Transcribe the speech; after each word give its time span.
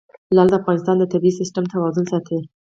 لعل 0.35 0.47
د 0.51 0.55
افغانستان 0.59 0.95
د 0.99 1.03
طبعي 1.13 1.31
سیسټم 1.39 1.63
توازن 1.73 2.05
ساتي. 2.11 2.37